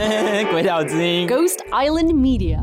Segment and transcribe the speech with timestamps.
[0.50, 2.58] 鬼岛之音，Ghost Island Media。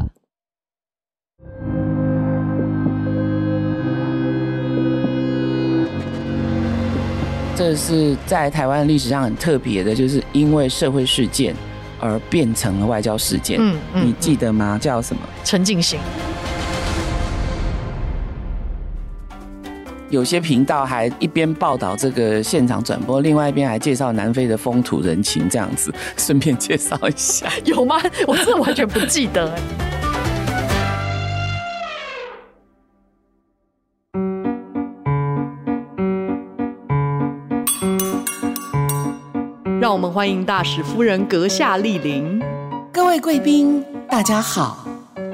[7.55, 11.55] 这是在台湾历史上很特别的，就是因为社会事件
[12.00, 13.60] 而变成了外交事件。
[13.62, 14.80] 嗯，嗯，你记得吗？
[14.82, 15.22] 叫什么？
[15.44, 16.00] 陈进兴。
[20.10, 27.97] 有些频道还一边报道这个现场转播，另外一边还介绍南非的风土人情，这样子顺便介绍一下， 有吗？
[28.25, 29.54] 我真的完全不记得。
[39.81, 42.41] 让我们欢迎大使夫人阁下莅临，
[42.94, 44.86] 各位贵宾，大家好。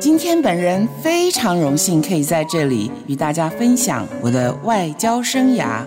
[0.03, 5.81] 今天本人非常荣幸可以在这里与大家分享我的外交生涯。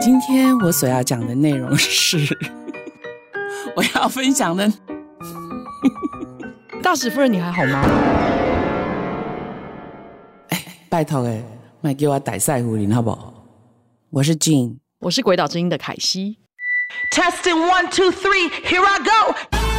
[0.00, 2.18] 今天我所要讲的内容是，
[3.74, 4.72] 我要分享的。
[6.80, 7.82] 大使夫人，你还好吗？
[10.50, 11.42] 哎，拜托哎，
[11.80, 13.34] 卖给我逮赛胡林好不好？
[14.10, 16.36] 我是 Jean，我是鬼岛之音的凯西。
[17.12, 19.69] Testing one two three，here I go。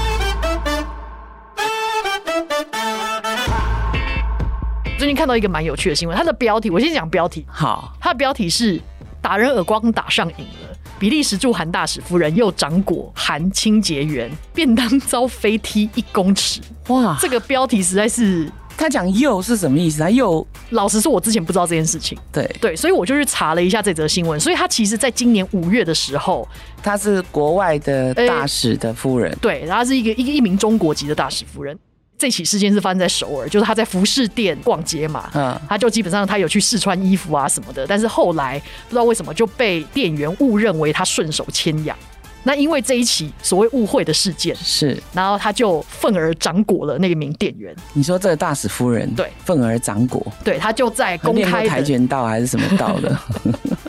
[5.01, 7.43] 最近看到一个蛮有趣的新闻，它的标题我先讲标题。
[7.49, 8.79] 好，它的标题是
[9.19, 16.61] “打人耳光打上瘾了”，比利时驻韩大使夫人又掌果韩清洁员便当遭飞踢一公尺。
[16.89, 18.47] 哇，这个标题实在是……
[18.77, 20.03] 他讲“又”是什么意思？
[20.03, 22.15] 他又老实说，我之前不知道这件事情。
[22.31, 24.39] 对对，所以我就去查了一下这则新闻。
[24.39, 26.47] 所以他其实在今年五月的时候，
[26.83, 29.35] 他是国外的大使的夫人。
[29.41, 31.75] 对，他是一个一个一名中国籍的大使夫人。
[32.21, 41.97] 这起事件是发生在首尔，就是他在服饰店逛街嘛，嗯，他就基本上他有去试穿衣服啊什么的，但是后来不知道为什么就被店员误认为他顺手牵羊，
[42.43, 47.75] 那因为这一起所谓误会的事件是，然后他就愤而掌果了那一名店员。
[47.93, 49.27] 你说这个大使夫人对。
[49.43, 53.19] 愤而掌果，对，他就在公开跆拳道还是什么道的？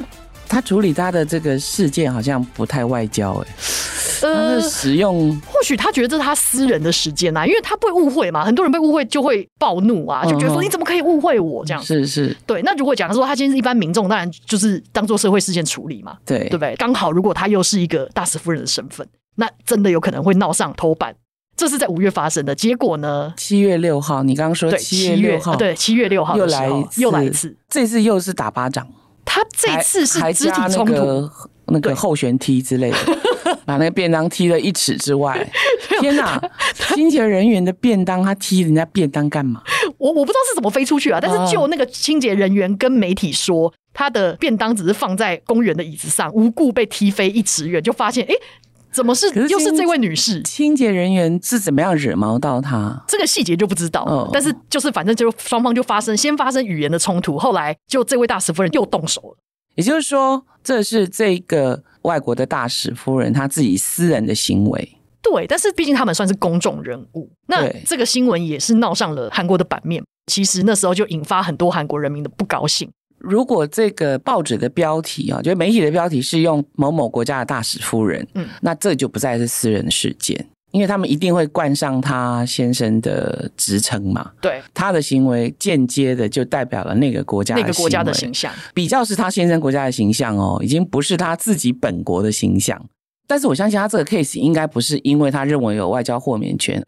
[0.53, 3.49] 他处理他的这个事件好像不太外交哎、
[4.21, 11.83] 欸，呃，使用或许他觉得这是他私人的时间啊，因为他不会误会嘛，很多人被误会就会暴怒啊，就觉得说你怎么可以误会我这样？
[11.83, 12.61] 是是，对。
[12.61, 16.77] 那如果讲说他今天是一般民众，当然就是当做社会事件处理嘛，对对不对？
[16.77, 21.15] 刚好如果他又是一个大使夫人的身份，那真的有可能会闹上头版。
[21.57, 23.33] 这是在五月发生的，结果呢？
[23.39, 28.87] 七月六号，你刚刚说七月六号，对，七月六号又来又来一次，这次又是打巴掌。
[29.25, 31.31] 他这次是肢体冲突，那个，
[31.67, 32.97] 那个后旋踢之类的，
[33.65, 35.49] 把那个便当踢了一尺之外。
[36.01, 36.41] 天哪！
[36.75, 39.63] 清洁人员的便当，他踢人家便当干嘛？
[39.99, 41.19] 我我不知道是怎么飞出去啊。
[41.21, 48.33] 但是就那个清洁人员跟媒体说，他的便当只是放在公园的椅子上，无故被踢飞一尺远，就发现哎。
[48.33, 48.41] 诶
[48.93, 50.43] 怎么是又是这位女士？
[50.43, 53.03] 清洁人员是怎么样惹毛到她？
[53.09, 54.03] 这个细节就不知道。
[54.05, 59.37] 哦，但是就是反正就双方就发生先发生语言的冲突，后来就这位大使夫人又动手了。
[59.75, 64.97] 也就是说，这是这个外国的大使夫人她自己私人的行为。
[65.23, 70.03] 对，但是毕竟他们算是公众人物，那这个新闻也是闹上了韩国的版面。
[70.27, 72.91] 其实那时候就引发很多韩国人民的不高兴。
[73.23, 84.33] 如果这个报纸的标题啊，就媒体的标题是用某某国家的大使夫人，嗯，那这就不再是私人的事件，因为他们一定会冠上他先生的职称嘛。
[84.41, 92.85] 对，他的行为间接的就代表了那个国家那个国家的形象，比较是他先生国家的形象哦，已经不是他自己本国的形象。
[93.29, 96.85] 但是我相信他这个 case 应该不是因为他认为有外交豁免权。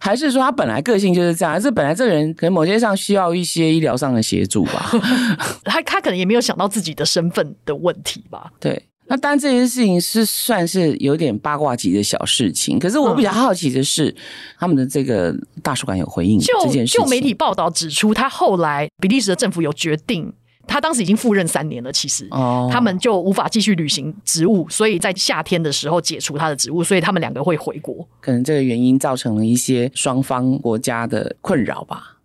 [0.00, 4.90] 还是说他本来个性就是这样，还是本来这个人可能某些上需要一些医疗上的协助吧？
[5.64, 8.50] 他他可能也没有想到自己的身份的问题吧？
[8.60, 12.78] 对，那当然这件事情是算是有点八卦级的小事情。
[12.78, 14.16] 可是我比较好奇的是，嗯、
[14.58, 17.00] 他们的这个大使馆有回应这件事情。
[17.00, 20.32] 就就媒体报道指出，他后来比利时的政府有决定。
[20.68, 22.28] 他当时已经赴任三年了，其实
[22.70, 28.06] 他们就无法继续履行职务，所以在夏天的时候解除他的职务，所以他们两个会回国。
[28.20, 32.17] 可能这个原因造成了一些双方国家的困扰吧。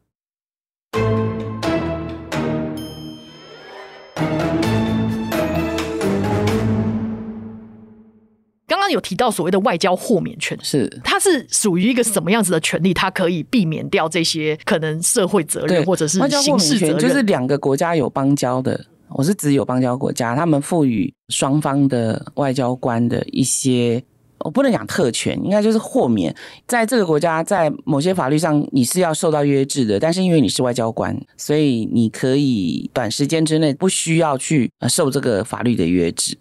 [8.94, 12.94] 有提到所谓的外交豁免权，是它是属于一个什么样子的权利？
[12.94, 24.04] 它可以避免掉这些可能社会责任或者是刑事责任，就是两个国家有邦交的，我是指有邦交国家，他们赋予双方的外交官的一些，
[24.40, 26.34] 我不能讲特权，应该就是豁免，
[26.68, 36.38] 在这个国家在某些法律上你是要受到约制的，但是因为你是外交官，所以你可以短时间之内不需要去受这个法律的约制。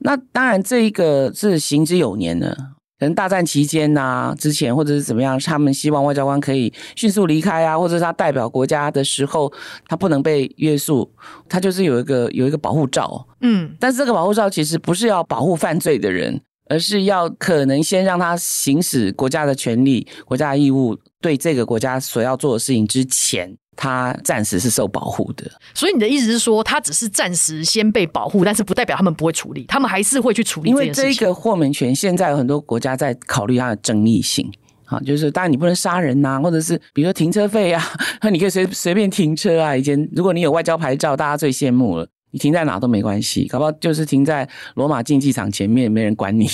[0.00, 2.54] 那当然，这一个是行之有年的，
[2.98, 9.52] 可能大战期间呐、啊，之前或者是怎么样，他们希望外交官可以迅速离开啊，或者是他代表国家的时候，
[9.86, 11.10] 他不能被约束，
[11.48, 23.56] 他就是有一个有一个保护罩，嗯，但是这个保护罩其实不是要保护犯罪的人，而是要可能先让他行使国家的权利、国家的义务，对这个国家所要做的事情之前。
[23.80, 30.68] 他暂时是受保护的，所以你的意思是说，他只是暂时先被保护，但是不代表他们不会处理，他们还是会去处理。
[30.68, 34.50] 因为这个豁免权，现在有很多国家在考虑它的争议性，
[34.86, 37.80] 啊，就是当然你不能杀人呐，或者是比如说停车费啊，
[38.20, 39.76] 那 你可以随随便停车啊。
[39.76, 46.48] 以前如果你有外交牌照，大家最羡慕了，你停在哪都没关系，搞不好就是停在罗马竞技场前面，没人管你。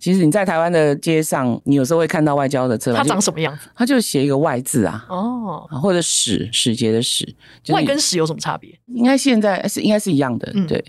[0.00, 3.68] 其实你在台湾的街上，你有时候会看到外交的车牌，它长什么样子？
[3.74, 7.28] 它就写一个外字啊，哦，或者使使节的使，
[7.68, 8.70] 外跟使有什么差别？
[8.86, 10.82] 应该现在是应该是一样的，嗯、对，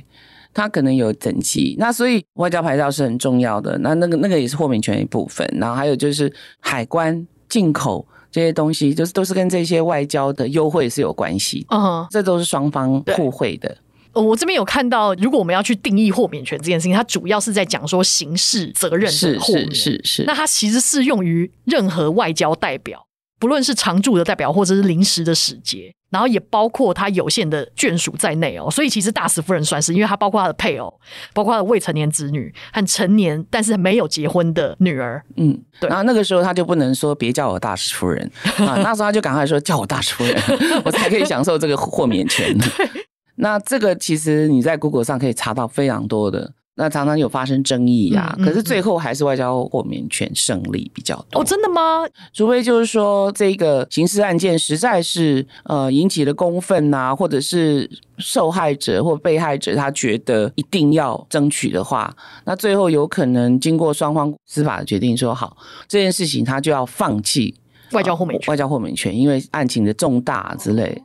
[0.53, 1.75] 它可能有等级。
[1.77, 5.45] 那所以外交牌照是很重要的，那那个那个也是豁免权的一部分。
[5.59, 6.31] 然后还有就是
[6.61, 13.75] 海关进口这些东西，就是都是跟这些外交的优惠是有关系，嗯哼，这都是双方互惠的。
[14.13, 19.73] 我这边有看到，如果我们要去定义豁免权这件事情，它主要是在讲说刑事责任的豁免。
[19.73, 20.23] 是是是是。
[20.23, 23.05] 那它其实适用于任何外交代表，
[23.39, 28.69] 不论是常驻的代表或者是临时的使节，然后也包括他有限的眷属在内哦。
[28.69, 30.93] 所以其实大使夫人算是，因为他包括他的配偶，
[31.33, 35.23] 包括他的未成年子女和成年但是没有结婚的女儿。
[35.37, 35.87] 嗯，对。
[35.89, 40.35] 然后那个时候他就不能说别叫我大使夫人啊， 那时候他就赶快说叫我大使夫人，
[40.83, 42.53] 我才可以享受这个豁免权。
[42.59, 43.00] 对。
[43.43, 48.45] 那这个其实你在 Google 上可以查到非常多的，那常常有发生争议呀、啊嗯嗯。
[48.45, 51.41] 可是最后还是外交豁免权胜利比较多。
[51.41, 52.05] 哦，真的吗？
[52.33, 57.89] 除非就是说这个刑事案件实在是呃引起了公愤呐、啊，或者是
[58.19, 62.15] 受害者或被害者他觉得一定要争取的话，
[62.45, 65.57] 那最后有可能经过双方司法的决定说好
[65.87, 67.55] 这件事情，他就要放弃
[67.93, 71.01] 外交豁免权、呃，外交豁免权，因为案情的重大之类。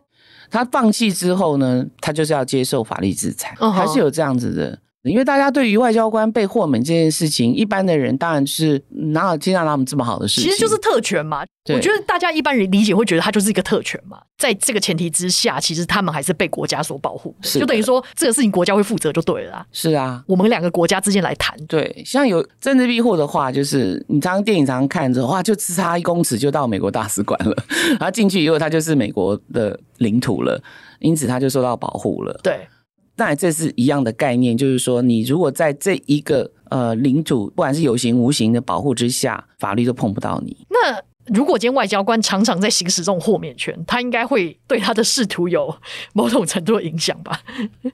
[0.51, 4.79] 他放弃之后呢，他就是要接受法律制裁，还是有这样子的。
[5.11, 10.51] 因为大家对于外交官被豁免这件事情，一般的人当然是哪有听到他们这么好的事情？
[10.51, 11.45] 其实就是特权嘛。
[11.69, 14.19] 我觉得大家一般人理解会觉得他就是一个特权嘛。
[14.39, 19.67] 在这个前提之下，其实他们还是被国家所保护，就等于说这个事情国家会负责就对了啦。
[19.73, 21.57] 是啊，我们两个国家之间来谈。
[21.67, 27.57] 对，像有政治庇护的话，就是你常常电影常常看着，哇，就只差一公尺就到美国大使馆了，
[27.99, 30.63] 然后进去以后他就是美国的领土了，
[31.01, 32.39] 因此他就受到保护了。
[32.45, 32.69] 对。
[33.17, 40.55] 当然，这是一样的概念，就是说，你如果在这一个呃领土，不管是有形无形的保护之下，法律都碰不到你。
[40.69, 41.01] 那
[41.35, 45.75] 如果今天外交官常常在行使这种豁免权，他应该会对他的仕途有
[46.13, 47.41] 某种程度的影响吧？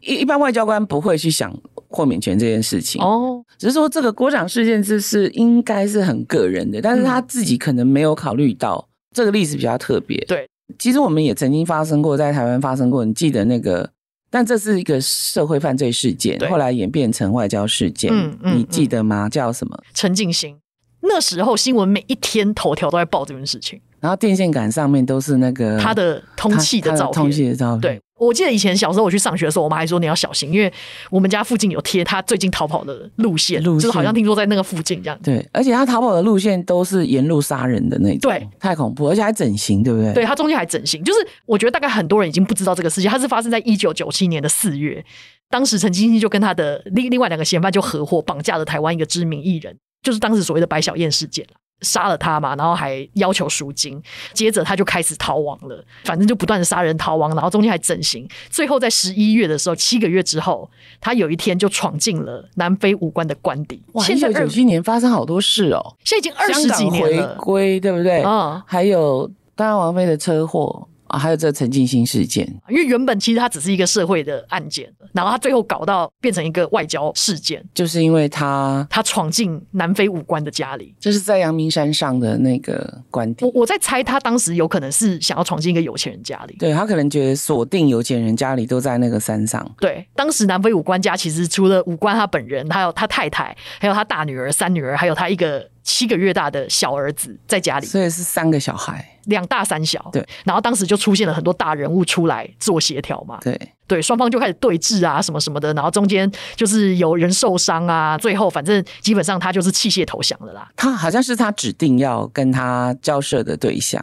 [0.00, 1.56] 一 一般外交官不会去想
[1.88, 10.18] 豁免权这件事情哦，只是说这个国长事件这是应该是很个人的，但是他自己可能没有考虑到、嗯、这个例子比较特别。
[10.26, 10.48] 对，
[10.78, 13.88] 其实我们也曾经发生过，在台湾发生过，你记得那个？
[14.32, 19.28] 但这是一个社会犯罪事件，后来演变成外交事件，嗯嗯、你记得吗？
[19.28, 19.78] 叫什么？
[19.92, 20.56] 陈静心。
[21.02, 27.80] 那时候新闻每一天头条都在报这件事情，然后电线杆上面都是那个他的通气的照片，通气的照片。
[27.80, 28.00] 对。
[28.26, 30.72] 我记得以前小时候我去上学的时候，我妈还说你要小心，因为
[31.10, 35.18] 我们家附近有贴他最近逃跑的路线，路线就是好像听说在那个附近这样。
[35.22, 40.12] 对，而且他逃跑的路线都是沿路杀人的那种，对，太恐怖，而且还整形，对不对？
[40.14, 45.04] 对，他中间还整形，就是我觉得大概很多人已经不知道这个事情，它是发生在一九九七年的四月，
[45.50, 51.44] 当时陈进兴就跟他的另另外两个嫌犯就合伙绑架了台湾一个知名艺人，就是当时所谓的白小燕事件。
[51.82, 54.00] 杀了他嘛，然后还要求赎金，
[54.32, 55.84] 接着他就开始逃亡了。
[56.04, 58.26] 反正就不断的杀人逃亡，然后中间还整形。
[58.48, 60.70] 最后在十一月的时候，七个月之后，
[61.00, 63.82] 他有一天就闯进了南非武官的官邸。
[63.92, 67.28] 哇，一九九七年发生好多事哦，现在已经二十几年了。
[67.28, 68.22] 回归对不对？
[68.22, 70.88] 嗯，还有当然王妃的车祸。
[71.12, 83.44] 啊，还有这个陈进兴事件，因为原本其实它只是一个社会的案件，然后他最后搞到变成一个外交事件，就是因为他他闯进南非武官的家里，就是在阳明山上的那个官邸。
[83.44, 89.70] 我我在猜，他当时有可能是想要闯进一个有钱人家里，对，他可能觉得锁定有钱人家里都在那个山上。
[89.78, 95.68] 对，当时南非武官家其实除了武官他本人，还有他太太，还有他大女儿、三女儿，还有他一个。
[95.82, 100.08] 七个月大的小儿子在家里，所以是三个小孩，两大三小。
[100.12, 103.38] 对，然后当时就出现了很多大人物出来做协调嘛。
[103.42, 105.72] 对对，双方就开始对峙啊，什么什么的。
[105.74, 110.70] 然后中间就是有人受伤啊，最后反正基本上他就是弃械投降了啦。
[110.76, 114.02] 他好像是他指定要跟他交涉的对象。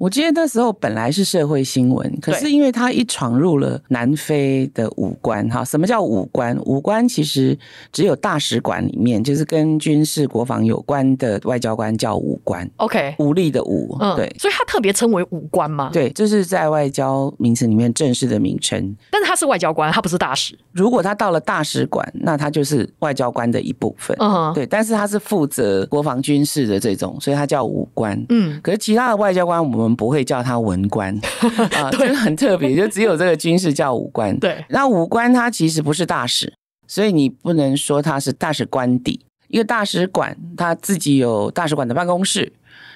[0.00, 6.58] 我记得那时候本来是社会新闻，可是因为他一闯入了南非的武官，哈，什么叫武官？
[6.64, 7.56] 武官其实
[7.92, 12.66] 只有大使馆里面，就是跟军事国防有关的外交官叫武官。
[12.76, 15.90] OK，武力的武，嗯，对，所以他特别称为武官吗？
[15.92, 18.96] 对，这是在外交名词里面正式的名称。
[19.10, 20.58] 但是他是外交官，他不是大使。
[20.72, 24.16] 如果他到了大使馆，那他就是外交官的一部分。
[24.18, 28.18] 嗯哼，对，但是他是负责国防军事的这种，所以他叫武官。
[28.30, 29.89] 嗯，可是其他的外交官我们。
[29.94, 31.14] 不会叫他文官
[31.76, 34.38] 啊，对，很特别，就只有这个军事叫武官。
[34.38, 36.52] 对，那武官他其实不是大使，
[36.86, 39.24] 所以你不能说他是大使官邸。
[39.48, 42.52] 一个大使馆他自己有大使馆的办公室，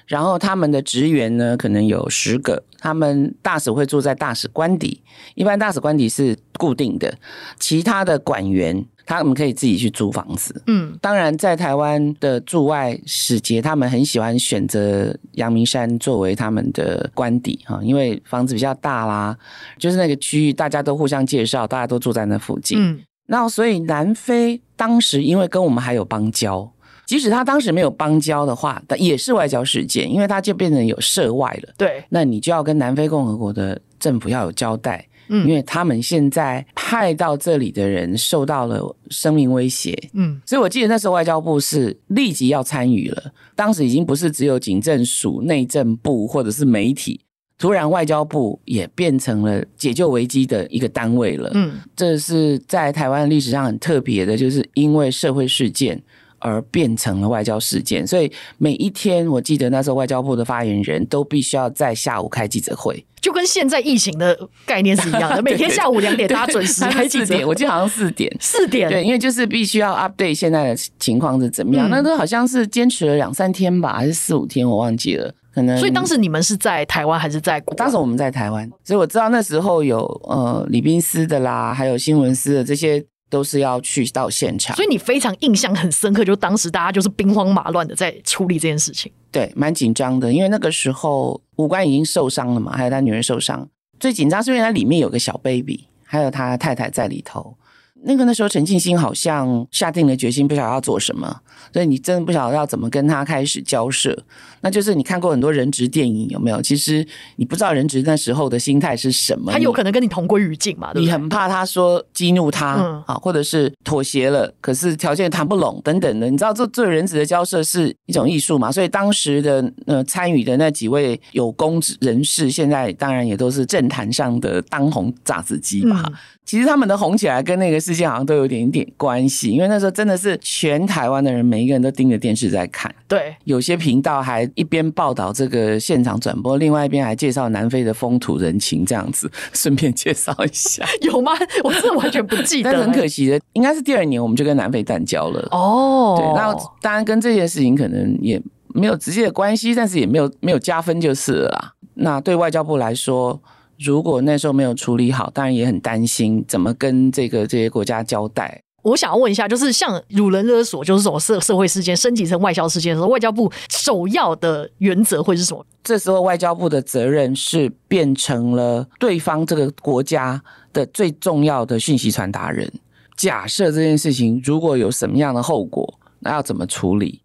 [0.07, 5.01] 然后他们的职员呢可能有十个，他们大使会住在大使官邸，
[5.35, 7.17] 一般大使官邸是固定的，
[7.59, 8.85] 其他的馆员。
[9.05, 19.37] 他们可以自己去租房子，嗯，当然，在台湾的驻外使节，他们很喜欢选择阳明山作为他们的官邸哈，因为房子比较大啦，
[19.77, 26.67] 就是那个区域大家都互相介绍，大家都住在那附近，嗯，那所以南非当时因为跟我们还有邦交，
[27.05, 35.07] 即使他当时没有邦交的话，但也是外交事件，因为他就变成有涉外了，对，那你就要跟南非共和国的政府要有交代。
[35.27, 43.31] 嗯，因为他们现在派到这里的人受到了生命威胁，嗯，所以我记得那时候外交部是立即要参与了。
[43.55, 47.21] 当时已经不是只有警政署、内政部或者是媒体，
[47.57, 51.49] 突然外交部也变成了解救危机的一个单位了。
[51.53, 56.01] 嗯，这是在台湾历史上很特别的，就是因为社会事件
[56.45, 58.05] 而变成了外交事件。
[58.05, 63.03] 所以每一天，我记得那时候外交部的发言人都必须要在下午开记者会。
[63.19, 64.37] 就跟现在疫情的
[64.67, 75.75] 概念是一样的， 每天下午两点大家准时开记者会，我记得好像四点，四点，对，因为就是必须要 update 现在的情况是怎么样，嗯、那都好像是坚持了两三天吧，还是四五天，我忘记了，可能。
[75.79, 77.73] 所以当时你们是在台湾还是在国？
[77.73, 83.03] 当时我们在台湾，所以我知道那时候有呃李宾斯的啦，还有新闻司的这些。
[83.35, 93.67] 都是要去到现场，所以你非常印象很深刻，就当时大家就是兵荒马乱的在处理这件事情，对，蛮紧张的，因为那个时候五官已经受伤了嘛，还有他女儿受伤，
[93.99, 97.57] 最紧张是因为他里面有个小 baby，还有他太太在里头。
[98.05, 101.41] 那个那时候陈庆新好像下定了决心，不晓得要做什么，
[101.73, 104.17] 所以你真的不晓得要怎么跟他开始交涉。
[104.61, 106.61] 那就是你看过很多人质电影有没有？
[106.61, 109.51] 其实你不知道人质那时候的心态是什么。
[109.51, 110.93] 他有可能跟你同归于尽嘛？
[110.93, 111.05] 对对？
[111.05, 116.29] 你很怕他说激怒他啊，嗯、或者是妥协了，可是条件谈不拢等等的。
[116.29, 118.71] 你知道这做人质的交涉是一种艺术嘛？
[118.71, 126.03] 所以当时的呃参与的那几位有功人士，现在当然也都是政坛上的当红炸子鸡嘛。
[126.07, 126.13] 嗯
[126.45, 132.93] 其实他们的红起来跟那个事件好像都有点点关系，因为那时候真的是全台湾的人每一个人都盯着电视在看。
[133.07, 140.85] 对，有些频道还一边报道这个现场转播，另外一边还介绍南非的风土人情，这样子顺便介绍一下。
[141.01, 141.31] 有吗？
[141.63, 142.71] 我真的完全不记得。
[142.71, 145.47] 但是很可惜的，应该是第二年我们就跟南非断交了。
[145.49, 151.73] 哦，对，那当然跟这件事情可能也没有直接的关系，但是也没有没有加分就是了啦。
[151.95, 153.41] 那对外交部来说。
[153.79, 158.61] 如果那时候没有处理好，当然也很担心怎么跟这个这些国家交代。
[158.83, 165.65] 我想要问一下，就是像辱人勒索，就是这种社社会事件升级成外交事件的时候，外交部首要的原则会是什么？
[165.83, 170.39] 这时候外交部的责任是变成了对方这个国家
[170.71, 172.71] 的最重要的讯息传达人。
[173.17, 177.21] 假设这件事情如果有什么样的后果，那要怎么处理？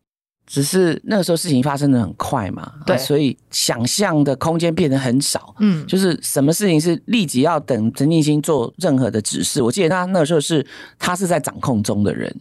[0.51, 5.55] 只是那个时候事情发生的很快嘛，对，所以想象的空间变得很少。
[5.61, 9.63] 嗯，就是什么事情是立即要等陈静心做任何的指示。
[9.63, 10.67] 我记得他那个时候是
[10.99, 12.35] 他是在掌控中的人，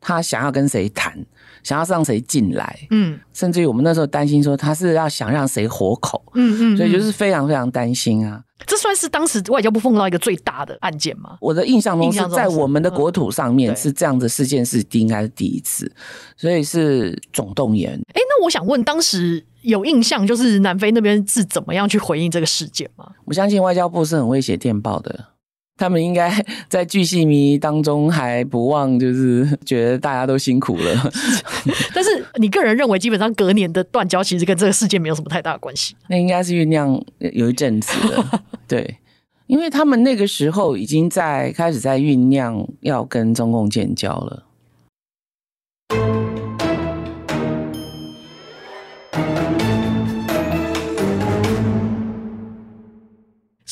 [0.00, 1.16] 他想要跟谁谈，
[1.64, 8.40] 想要让谁进来，嗯，甚至于我们那时候担心说他是要想让谁活口，嗯嗯，所以就是非常非常担心啊。
[8.66, 11.36] 这算是当时外交部碰到一个最大的案件吗？
[11.40, 15.90] 我的印象中是在我们的国土上面是这样的事件是应该是第一次，
[16.36, 17.92] 所以是总动员。
[18.14, 23.06] 哎，那我想问，当时有印象就是南非那边是怎么样去回应这个事件吗？
[23.24, 25.26] 我相信外交部是很会写电报的。
[25.76, 26.30] 他们应该
[26.68, 31.10] 在巨细靡遗当中还不忘，就是觉得大家都辛苦了。
[31.92, 35.96] 但是你个人认为，基本上隔年的断交其实跟这个事件没有什么太大的关系。
[36.08, 38.98] 那应该是酝酿有一阵子了， 对，
[39.46, 44.44] 因为他们那个时候已经在开始在酝酿要跟中共建交了。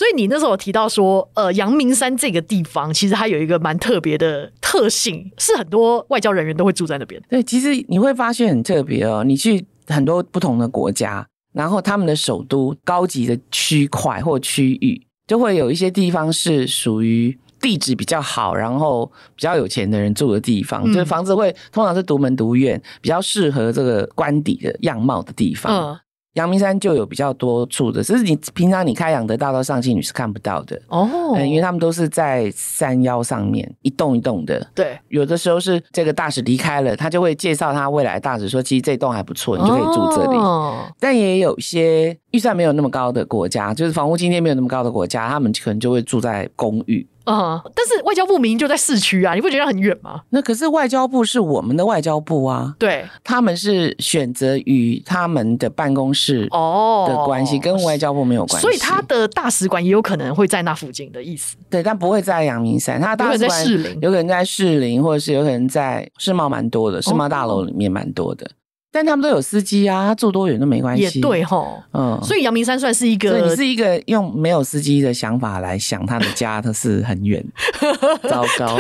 [0.03, 7.23] 所以你那时候有提到说，呃，阳明山这个地方其实它有一个蛮特别的特性，是很多外交人员都会住在那边。
[7.29, 9.23] 对，其实你会发现很特别哦。
[9.23, 19.07] 你去很多不同的国家，然后他们的首都高级的区块或区域，就会有一些地方是属于地址比较好，然后
[19.37, 25.73] 比较有钱的人住的地方，嗯、就是房子会通常是独门独院，比较适合这个官邸的样貌的地方。
[25.73, 25.99] 嗯
[26.35, 31.39] 阳明山就有比较多处的，只是你平常你开仰德大道上去你是看不到的哦、oh.
[31.39, 34.67] 嗯，因为他们都是在山腰上面一栋一栋的。
[34.75, 40.37] 对，有的时候是这个大使离开了，他就会介绍他未来大使说，其实这栋还不错，你就可以住这里。
[40.39, 40.75] Oh.
[40.99, 47.07] 但也有些预算没有那么高的国家，就是房屋津贴没有那么高的国家，他们可能就会住在公寓。
[47.25, 50.23] 啊、uh，但是外交部明明就在市区啊，你不觉得很远吗？
[50.31, 61.57] 那可是外交部是我们的外交部啊，对，他们是选择与他们的办公室哦的关系，跟外交部没有关系，所以他的大使馆也有可能会在那附近的意思。
[61.71, 63.67] 对，但不会在阳明山，他大使馆
[64.01, 68.51] 有可能在士林，或者是有可能在世贸，蛮多的，世贸大楼里面蛮多的。
[68.93, 71.03] 但他们都有司机啊，住多远都没关系。
[71.03, 77.43] 也对吼，嗯，所以阳明山算是一个，所以你是一个用没有司机的想法来想他的家，他是很远，
[78.29, 78.79] 糟糕，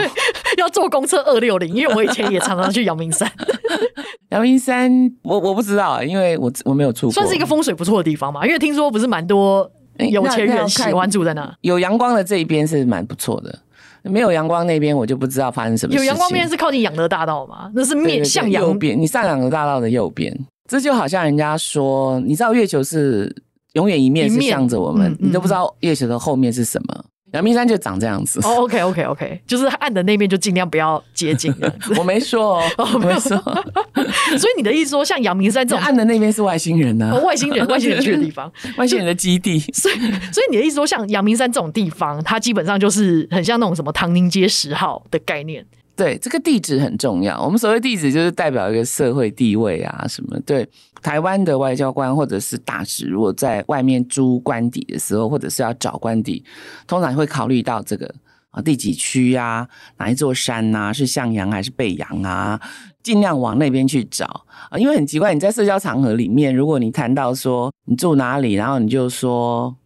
[0.59, 3.31] 要坐公车二六零，因为我以前也常常去阳明山。
[4.29, 4.91] 阳明山，
[5.23, 9.71] 我我不知道，因为我我没有住过，算是一个风水不错的地方嘛，因为听说不是蛮多
[10.11, 13.59] 有钱人喜欢住在那，那有阳光的这一边是蛮不错的。
[14.03, 16.05] 没有阳光那边，我就不知道发生什么事情。
[16.05, 17.71] 有阳光那边是靠近养乐大道吗？
[17.75, 20.37] 那是面向右边，你上养乐大道的右边。
[20.69, 23.35] 这就好像人家说，你知道月球是
[23.75, 27.05] 永远一面是向着我们，你都不知道月球的后面是什么。
[27.33, 28.41] 阳明山就长这样子。
[28.43, 31.55] 哦，OK，OK，OK，就是暗的那面就尽量不要接近。
[31.99, 33.37] 我没说，哦我没说。
[33.39, 37.19] 所以你的意思说，像阳明山这种暗的那边是外星人呢？
[37.25, 39.59] 外星人，外星人去的地方， 外星人的基地。
[39.73, 39.95] 所以，
[40.33, 45.65] 所以你的意思说，像阳明山这种地方，它基本上就是很像那种什么唐宁街十号的概念。
[46.03, 47.41] 对，这个地址很重要。
[47.41, 50.37] 我们所谓地址，就是代表一个社会地位啊什么。
[50.41, 50.69] 对，
[51.01, 56.43] 台湾的外交官或者是大使，如果在外面租官邸的时候，或者是要找官邸，
[56.89, 58.13] 通常会考虑到这个
[58.51, 59.69] 啊第几区啊，
[59.99, 62.61] 哪一座山啊，是向阳还是背阳啊，
[63.05, 64.27] 尽量往那边去找
[64.71, 64.77] 啊。
[64.77, 69.77] 因为很奇怪，你在社交场合里面，如果你谈到说你住哪里，然后你就说。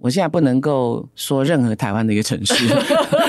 [0.00, 2.54] 我现在不能够说任何台湾的一个城市，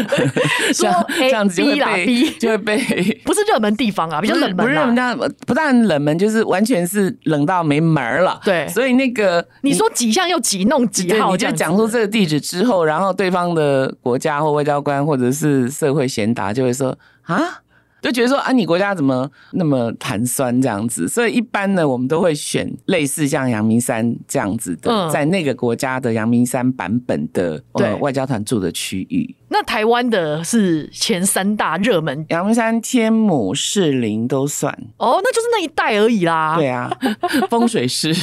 [0.71, 2.77] 说这样子就会被就会被
[3.25, 8.39] 不是热门地方啊，比较冷门，不是热门，不但冷门，就是完全是冷到没门了。
[8.45, 17.61] 对，所以那个你说几项又几弄几号，你就讲出这个地址之后，然后对方的国家或外交官或者是社会贤达就会说啊。
[18.01, 21.07] 就觉得说啊，你国家怎么那么寒酸这样子？
[21.07, 29.35] 所以一般呢，我们都会选类似像阳明山这样子的，嗯、在那个国家的阳明山版本的呃外交团住的区域。
[29.51, 34.71] 那台湾的是前三大热门，阳明山、天母、士林都算。
[34.97, 36.55] 哦，那就是那一带而已啦。
[36.55, 36.89] 对啊，
[37.49, 38.13] 风水师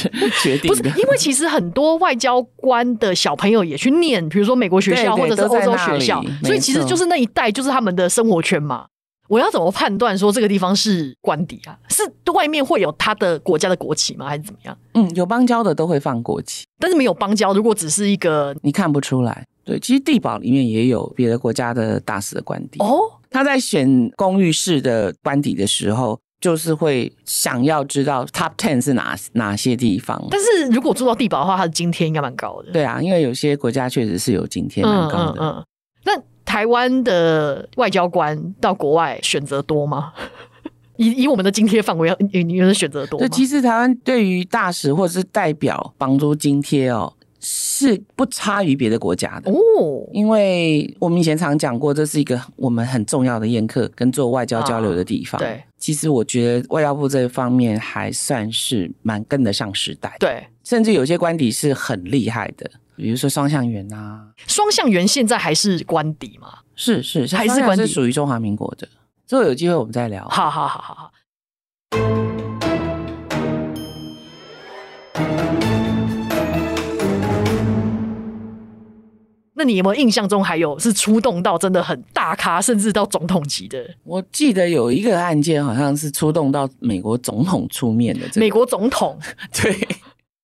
[0.41, 0.67] 决定的。
[0.69, 8.85] 不是，因为其实很多外交官的小朋友也去念，比如说美国学校或者是欧洲学校，所以其实就是那一带就是他们的生活圈嘛。
[9.27, 11.77] 我要怎么判断说这个地方是官邸啊？
[11.89, 14.27] 是外面会有他的国家的国旗吗？
[14.27, 14.77] 还是怎么样？
[14.93, 19.45] 嗯，有邦交的都会放国旗，但是没有邦交，如果只是一个，你看不出来。
[19.65, 22.99] 对，其实地堡里面也有别的国家的大使的官邸哦。
[23.29, 30.23] 他在选公寓式的官邸的时候，就是会想要知道 top ten 是哪哪些地方。
[30.29, 32.71] 但是如果住到地堡的话，它的津贴应该蛮高的。
[32.71, 35.41] 对啊，因为有些国家确实是有津贴蛮高的。
[35.41, 35.65] 嗯，嗯，嗯，那。
[36.47, 40.13] 台湾的外交官到国外选择多吗？
[40.95, 43.27] 以以我们的津贴范围，你觉得选择多吗？
[43.27, 49.57] 其实台湾对于大使或者是代表房租津贴哦，是不差于别的国家的哦。
[50.11, 55.39] 因为我们以前常讲过，这是一个我们很重要的宴客跟做外交交流的地方。
[55.39, 60.15] 啊、对，其实我觉得外交部这一方面还算是蛮跟得上时代。
[60.19, 62.71] 对，甚至有些官邸是很厉害的。
[62.97, 66.49] 比如说双向园啊，双向园现在还是官邸吗？
[66.75, 68.89] 是是，还是官邸，属于中华民国的。
[69.27, 70.27] 之后有机会我们再聊。
[70.29, 71.11] 好好好好好。
[79.53, 83.87] 那你有没有印象中还有是出动到真的很大咖，甚至到总统级的？
[84.03, 88.27] 我记得有一个案件，好像是出动到美国总统出面的。
[88.29, 89.19] 这个、美国总统
[89.53, 89.87] 对。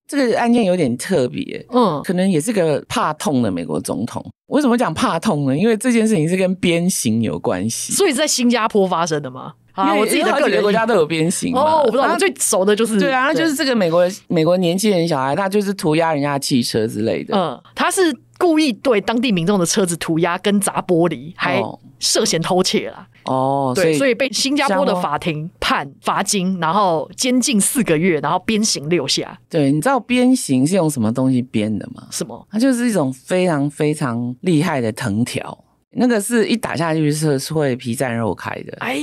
[0.08, 4.24] 这个案件有点特别，嗯，可能也是个怕痛的美国总统。
[4.48, 5.58] 为什么讲怕痛呢？
[5.58, 9.54] 因为这件事情是跟鞭刑有关系，所以是在新加坡发生的吗？
[9.72, 21.62] 啊，我自己的个人国家都有鞭刑哦，我不知道，我最熟的就是对啊，就是这个美国美国年轻人小孩，他就是涂鸦人家汽车之类的，嗯，他是故意对当地民众的车子涂鸦跟砸玻璃，还
[22.00, 23.08] 涉嫌偷窃啦。
[23.26, 29.40] 哦，对，所以，被新加坡的法庭判罚金，然后监禁四个月，然后鞭刑六下。
[29.50, 32.06] 对，你知道鞭刑是用什么东西鞭的吗？
[32.12, 32.46] 什么？
[32.52, 35.58] 它就是一种非常非常厉害的藤条。
[35.96, 38.98] 那个是一打下去是是会皮绽肉开的，哎，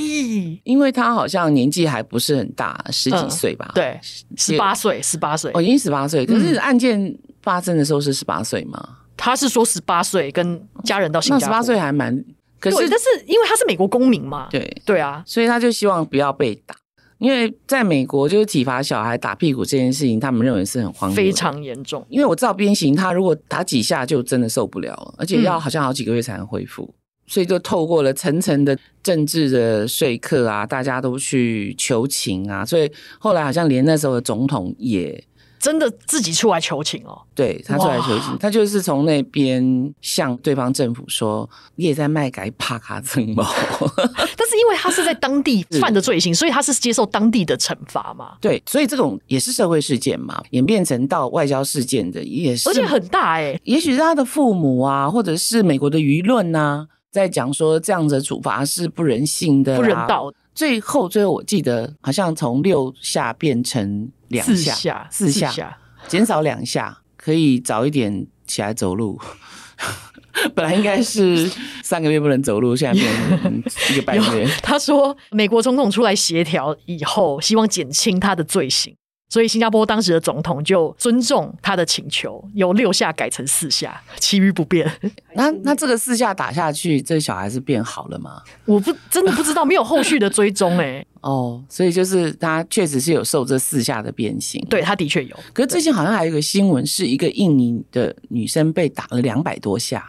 [0.65, 3.71] 因为他好像年纪还不是很大，十几岁吧？
[3.71, 4.01] 嗯、对，
[4.37, 6.27] 十八岁，十八岁，哦，已经十八岁。
[6.27, 8.87] 可是案件发生的时候是十八岁吗？
[9.23, 12.25] 他是说十八岁，跟家人到新加坡，十八岁还蛮，
[12.59, 16.75] 可是但是因为他是美国公民嘛，对对啊，所以他就希望不要被打。
[17.19, 22.03] 因为在美国，就是体罚小孩打屁股这件事情，他们认为是很荒谬，非常严重。
[22.09, 35.23] 因为我知道鞭刑，他如果打几下就真的受不了了，而且要好像好几个月才能恢复，嗯、所以就透过了层层的政治的说客啊，大家都去求情啊，所以后来好像连那时候的总统也。
[35.61, 43.45] 真的自己出来求情哦，对，他出来求情，他就是从那边向对方政府说，你也在卖改帕卡曾猫，
[43.87, 48.33] 但是因为他是在当地犯的罪行，所以他是接受当地的惩罚嘛。
[48.41, 53.61] 对，所以这种也是社会事件嘛，演变成到外交事件的也是，而且很大哎、欸。
[53.65, 60.33] 也许是他的父母啊，或者是美国的舆论啊，在讲说这样子的处罚是不人性的、不人道。
[60.55, 69.19] 最后，最后我记得好像从六下变成两下，四下，四下，减少两下，可以早一点起来走路。
[70.55, 71.51] 本来应该是
[71.83, 74.47] 三个月不能走路，现在变成 一个半月。
[74.63, 78.95] 他说，美国总统出来协调以后，希望减轻他的罪行。
[79.31, 84.91] 所以新加坡当时的总统就尊重他的请求，由六下改成四下，其余不变。
[85.35, 88.43] 那那这个四下打下去，这小孩是变好了吗？
[88.65, 91.07] 我不真的不知道，没有后续的追踪哎、欸。
[91.23, 95.39] 哦，所以就是他确实是有受这四下的变形，对，他的确有。
[95.53, 100.05] 可是最近好像还有一个新闻，是一个印尼的女生被打了两百多下，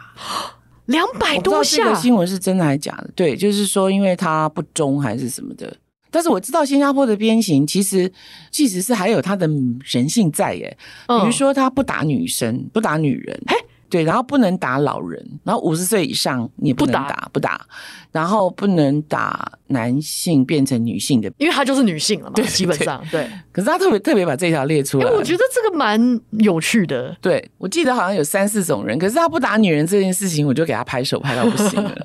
[0.86, 1.84] 两百多下。
[1.84, 3.10] 这个新闻是真的还是假的？
[3.14, 5.76] 对，就是说因为他不忠还是什么的。
[6.12, 8.12] 但是我知道新加坡的鞭刑其实
[8.52, 9.48] 其实是还有他的
[9.84, 10.76] 人性在耶，
[11.08, 13.56] 比如说他不打女生，不打女人，嘿，
[13.88, 17.66] 对，然后不能打老人，然后五十岁以上你也不能打，不打，不打，
[18.12, 23.28] 然后不能打男性变成女性的，因为他就是女性了嘛，对，基本上对。
[23.50, 27.16] 可是他特别特别把这条列出来，我觉得这个蛮有趣的。
[27.20, 31.96] 对，我记得好像有三四种人，可是他不打女人这件事情，我就给他拍手拍到不行了。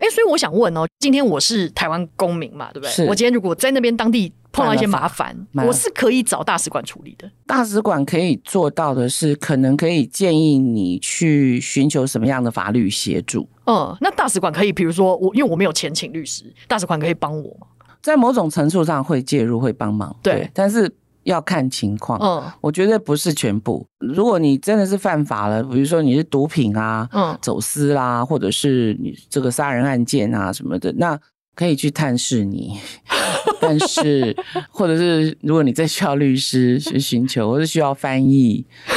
[0.03, 3.07] 哎，所以我想问哦，今天我是台湾公民嘛，对不对？
[3.07, 5.35] 我今天如果在那边当地碰到一些麻烦，
[5.65, 7.31] 我是可以找大使馆处理的。
[7.47, 13.49] 大使馆可以做到的是，可能可以建议你去寻求什么样的法律协助。
[13.67, 17.69] 嗯，那大使馆可以，比如说我，因为我没有钱请律师，大使馆可以帮我吗？
[18.03, 20.15] 在某种程度上会介入，会帮忙。
[20.21, 20.93] 对，对，但是。
[21.25, 23.87] 要看情况，嗯，我觉得不是全部。
[23.99, 31.19] 如果你真的是犯法了，比如说你是毒品啊，嗯，走私啦，或者是你这个杀人案件啊什么的，那
[31.55, 32.79] 可以去探视你。
[33.61, 34.37] 但是，
[34.71, 38.67] 或者是如果你在需要律师去寻求，或是需要翻译，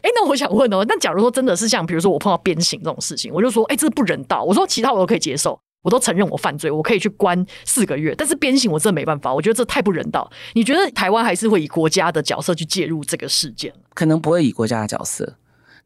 [0.00, 4.42] 哎，那我想问哦，那假如说真的是像比如说我碰到鞭刑这种事情，我就说，哎，这是不人道。
[4.42, 5.58] 我说其他我都可以接受。
[5.82, 10.30] 我都承认我犯罪，我可以去关四个月，但是鞭刑我真的没办法，我觉得这太不人道。
[10.54, 13.72] 你觉得台湾还是会以国家的角色去介入这个事件？
[13.92, 15.34] 可能不会以国家的角色，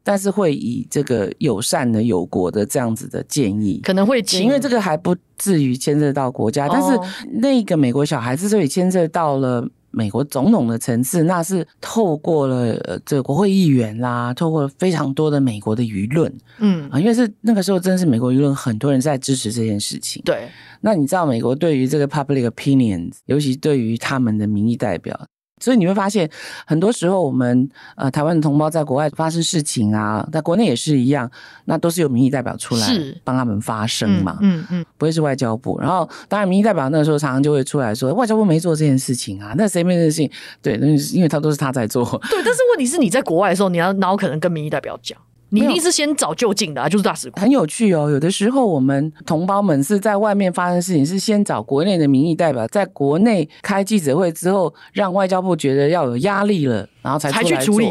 [0.03, 6.99] 但是会以这个友善的友国的这样子的建议，可能会因为这个还不至于牵涉到国家，但是
[7.41, 9.67] 那个美国小孩之所以牵涉到了。
[9.91, 20.21] 美国总统的层次，那是透过了呃这个国会议员啦，透过了非常多的美国的舆论，嗯啊，因为是那个时候，真的是美国舆论很多人在支持这件事情。
[20.25, 20.49] 对，
[20.81, 25.19] 那你知道美国对于这个 public opinion，尤其对于他们的民意代表。
[25.59, 26.29] 所以你会发现，
[26.65, 31.29] 很多时候我们呃台湾的同胞在国外发生事情啊，在国内也是一样，
[31.65, 32.87] 那都是由民意代表出来
[33.23, 35.79] 帮他们发声嘛，嗯嗯，嗯，不会是外交部。
[35.79, 40.29] 然后当然民意代表那个时候常常就会出来说，外交部没做这件事情啊，那谁没事情？
[40.61, 42.03] 对，那因为他都是他在做。
[42.29, 45.17] 对，但是问题是你在国外的时候，你要然后可能跟民意代表讲？
[45.49, 47.41] 你一定是先找就近的啊，就是大使馆。
[47.41, 57.31] 很有趣哦，有的时候我们同胞们是在外面发生事情，是先找国内的民意代表，在国内开记者会之后，让外交部觉得要有压力了，然后才。
[57.31, 57.87] 才去处理。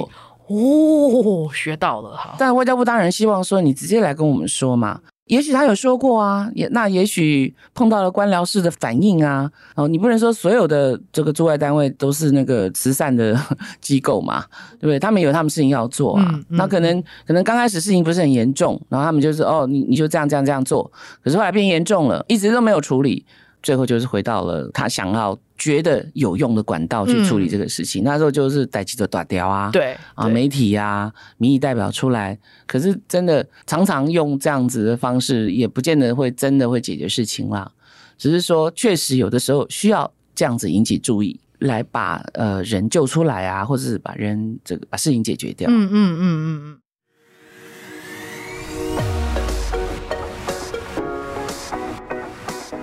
[0.48, 2.34] 哦，学到了哈。
[2.38, 5.00] 但外交部当然希望说你直接来跟我们说嘛。
[5.26, 13.36] 也许他有说过啊，也那也许碰到了官僚式的反应啊，哦，你不能说所有的这个驻外单位都是那个慈善的
[13.82, 14.44] 机构嘛，
[14.78, 15.00] 对不对？
[15.00, 20.88] 他们有他们事情要做啊，嗯嗯、那可能可能刚开始事情不是很严重，然后他们就是哦，你你就这样这样这样做，
[21.24, 23.26] 可是后来变严重了，一直都没有处理。
[23.66, 28.04] 最后就是回到了他想要觉得有用的管道去处理这个事情。
[28.04, 32.38] 嗯、那时候就是带记者打掉啊，对啊，媒体呀、啊，民意代表出来。
[32.64, 37.68] 可是真的常常用这样子的方式，也不见得会真的会解决事情啦。
[38.16, 45.68] 只是说，确实有的时候需要这样子引起注意，来把呃人救出来啊，或者是把人这个把事情解决掉。
[45.68, 46.78] 嗯嗯嗯嗯嗯。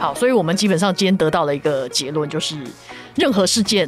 [0.03, 2.57] 好，所以我们基本上今天得到了一个结论，就是
[3.15, 3.87] 任何事件，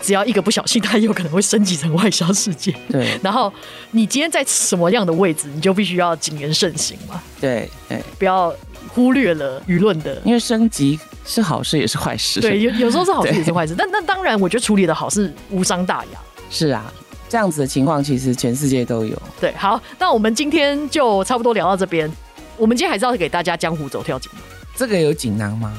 [0.00, 2.72] 只要一个不小心，它有可能会升级成外销事件。
[2.88, 3.18] 对。
[3.20, 3.52] 然后
[3.90, 7.20] 你今天在什么样的位置，你就必须要谨言慎行嘛。
[7.40, 8.54] 对对，不要
[8.90, 12.40] 忽略了舆论的，因为升级是好事也是坏事。
[12.40, 13.74] 对，有有时候是好事也是坏事。
[13.76, 16.20] 但那当然，我觉得处理的好是无伤大雅。
[16.48, 16.92] 是啊，
[17.28, 19.20] 这样子的情况其实全世界都有。
[19.40, 22.08] 对，好，那我们今天就差不多聊到这边。
[22.56, 24.42] 我们今天还是要给大家江湖走跳锦囊。
[24.80, 25.70] 这个有锦囊吗？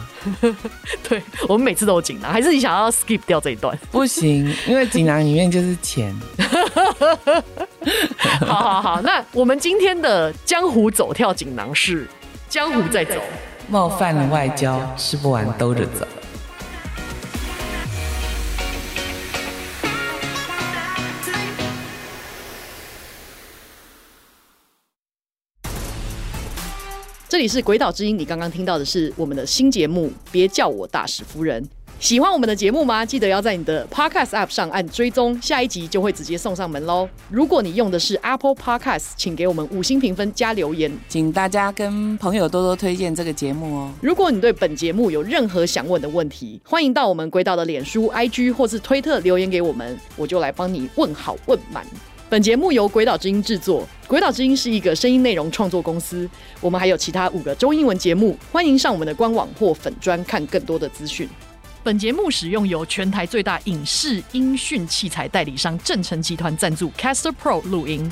[1.09, 3.75] 对，我们每次都有锦囊，还是你想要 skip 掉这一段？
[3.91, 6.15] 不行，因为锦囊里面就是钱。
[8.45, 12.07] 好好好，那我们今天的江湖走跳锦囊是
[12.47, 13.15] 江湖在走，
[13.69, 16.07] 冒犯了外交，吃不完兜着走。
[27.31, 31.65] 这里是鬼岛之音，你刚刚听到的是我们的新节目，别叫我大使夫人。
[31.97, 33.05] 喜欢我们的节目吗？
[33.05, 37.07] 记得要在你的 Podcast App 上按追踪，下一集就会直接送上门喽。
[37.29, 43.93] 如果你用的是 Apple Podcast，请给我们五星评分加留言，请大家跟朋友多多推荐这个节目哦。
[44.01, 51.85] 如果你对本节目有任何想问的问题，欢迎到我们鬼岛的脸书、IG 或是推特留言给我们，我就来帮你问好问满。
[52.31, 56.29] 本节目由鬼岛之音制作，鬼岛之音是一个声音内容创作公司。
[56.61, 61.27] 我们还有其他五个中英文节目，欢迎上我们的官网或粉专看更多的资讯。
[61.83, 68.09] 本节目使用由全台最大影视音讯器材代理商正成集团赞助，Caster Pro 录音。